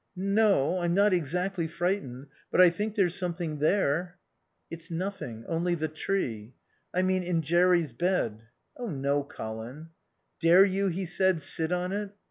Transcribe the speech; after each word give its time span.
"No. 0.15 0.79
I'm 0.79 0.95
not 0.95 1.13
exactly 1.13 1.67
frightened, 1.67 2.25
but 2.49 2.59
I 2.59 2.71
think 2.71 2.95
there's 2.95 3.13
something 3.13 3.59
there." 3.59 4.17
"It's 4.71 4.89
nothing. 4.89 5.45
Only 5.47 5.75
the 5.75 5.89
tree." 5.89 6.55
"I 6.91 7.03
mean 7.03 7.21
in 7.21 7.43
Jerry's 7.43 7.93
bed." 7.93 8.41
"Oh 8.75 8.89
no, 8.89 9.23
Colin." 9.23 9.89
"Dare 10.39 10.65
you," 10.65 10.87
he 10.87 11.05
said, 11.05 11.39
"sit 11.39 11.71
on 11.71 11.91
it?" 11.91 12.09